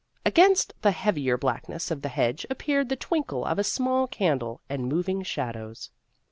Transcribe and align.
Against 0.25 0.73
the 0.81 0.93
heavier 0.93 1.37
blackness 1.37 1.91
of 1.91 2.01
the 2.01 2.09
hedge 2.09 2.43
appeared 2.49 2.89
the 2.89 2.95
twinkle 2.95 3.45
of 3.45 3.59
a 3.59 3.63
small 3.63 4.07
candle 4.07 4.59
and 4.67 4.87
moving 4.89 5.21
shadows. 5.21 5.91